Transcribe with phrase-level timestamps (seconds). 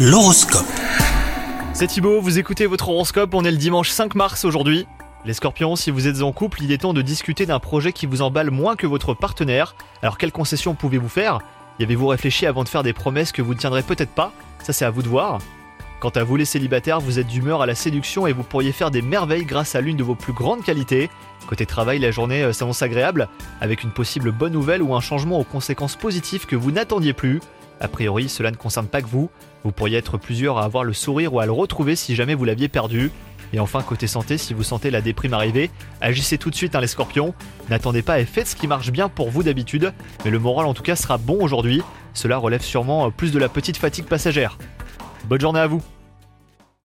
[0.00, 0.64] L'horoscope.
[1.72, 4.86] C'est Thibaut, vous écoutez votre horoscope, on est le dimanche 5 mars aujourd'hui.
[5.24, 8.06] Les scorpions, si vous êtes en couple, il est temps de discuter d'un projet qui
[8.06, 9.74] vous emballe moins que votre partenaire.
[10.00, 11.40] Alors quelles concessions pouvez-vous faire?
[11.80, 14.32] Y avez-vous réfléchi avant de faire des promesses que vous ne tiendrez peut-être pas?
[14.62, 15.40] Ça c'est à vous de voir.
[15.98, 18.92] Quant à vous les célibataires, vous êtes d'humeur à la séduction et vous pourriez faire
[18.92, 21.10] des merveilles grâce à l'une de vos plus grandes qualités.
[21.48, 23.28] Côté travail, la journée euh, s'annonce agréable,
[23.60, 27.40] avec une possible bonne nouvelle ou un changement aux conséquences positives que vous n'attendiez plus.
[27.80, 29.30] A priori, cela ne concerne pas que vous.
[29.64, 32.44] Vous pourriez être plusieurs à avoir le sourire ou à le retrouver si jamais vous
[32.44, 33.10] l'aviez perdu.
[33.52, 36.80] Et enfin, côté santé, si vous sentez la déprime arriver, agissez tout de suite, hein,
[36.80, 37.34] les scorpions.
[37.70, 39.92] N'attendez pas et faites ce qui marche bien pour vous d'habitude,
[40.24, 41.82] mais le moral en tout cas sera bon aujourd'hui.
[42.12, 44.58] Cela relève sûrement euh, plus de la petite fatigue passagère.
[45.28, 45.82] Bonne journée à vous